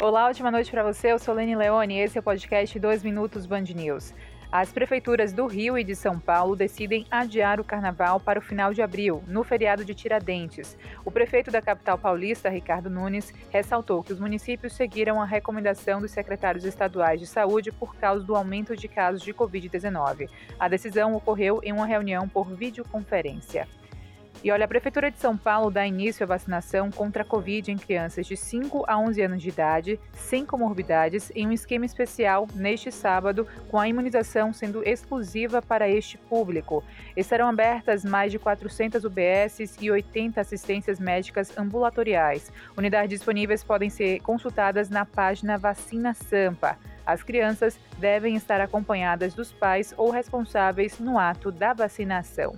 [0.00, 1.10] Olá, ótima noite para você.
[1.10, 4.14] Eu sou Lene Leone e esse é o podcast 2 Minutos Band News.
[4.50, 8.72] As prefeituras do Rio e de São Paulo decidem adiar o carnaval para o final
[8.72, 10.78] de abril, no feriado de Tiradentes.
[11.04, 16.12] O prefeito da capital paulista, Ricardo Nunes, ressaltou que os municípios seguiram a recomendação dos
[16.12, 20.30] secretários estaduais de saúde por causa do aumento de casos de Covid-19.
[20.60, 23.66] A decisão ocorreu em uma reunião por videoconferência.
[24.42, 27.76] E olha, a Prefeitura de São Paulo dá início à vacinação contra a Covid em
[27.76, 32.92] crianças de 5 a 11 anos de idade, sem comorbidades, em um esquema especial neste
[32.92, 36.84] sábado, com a imunização sendo exclusiva para este público.
[37.16, 42.52] Estarão abertas mais de 400 UBSs e 80 assistências médicas ambulatoriais.
[42.76, 46.78] Unidades disponíveis podem ser consultadas na página Vacina Sampa.
[47.04, 52.54] As crianças devem estar acompanhadas dos pais ou responsáveis no ato da vacinação.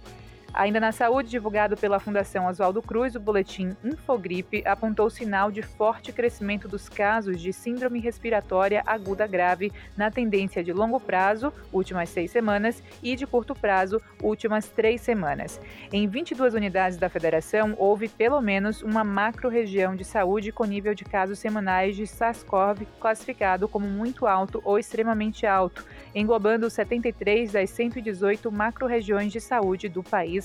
[0.52, 6.12] Ainda na saúde, divulgado pela Fundação Oswaldo Cruz, o boletim Infogripe apontou sinal de forte
[6.12, 12.32] crescimento dos casos de síndrome respiratória aguda grave na tendência de longo prazo, últimas seis
[12.32, 15.60] semanas, e de curto prazo, últimas três semanas.
[15.92, 21.04] Em 22 unidades da federação, houve pelo menos uma macro-região de saúde com nível de
[21.04, 28.50] casos semanais de SARS-CoV classificado como muito alto ou extremamente alto, englobando 73 das 118
[28.50, 30.39] macro-regiões de saúde do país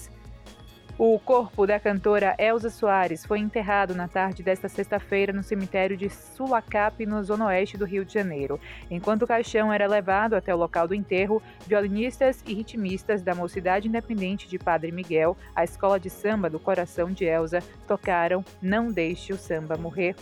[0.98, 6.10] o corpo da cantora Elza Soares foi enterrado na tarde desta sexta-feira no cemitério de
[6.10, 8.60] Sulacap, no zona oeste do Rio de Janeiro.
[8.90, 13.90] Enquanto o caixão era levado até o local do enterro, violinistas e ritmistas da Mocidade
[13.90, 19.34] Independente de Padre Miguel, a escola de samba do coração de Elza, tocaram Não Deixe
[19.34, 20.16] o Samba Morrer,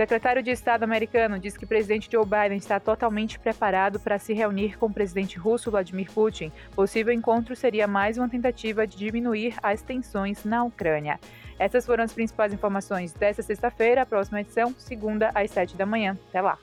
[0.00, 4.32] Secretário de Estado americano diz que o presidente Joe Biden está totalmente preparado para se
[4.32, 6.50] reunir com o presidente russo Vladimir Putin.
[6.74, 11.20] Possível encontro seria mais uma tentativa de diminuir as tensões na Ucrânia.
[11.58, 14.00] Essas foram as principais informações desta sexta-feira.
[14.00, 16.16] A próxima edição, segunda às sete da manhã.
[16.30, 16.56] Até lá.